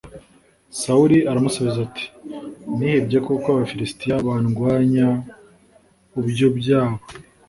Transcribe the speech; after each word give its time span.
sawuli 0.79 1.17
aramusubiza 1.29 1.79
ati 1.87 2.05
“nihebye 2.77 3.17
kuko 3.27 3.45
abafilisitiya 3.49 4.15
bandwanya 4.25 5.07
ubyobyabo 6.19 6.95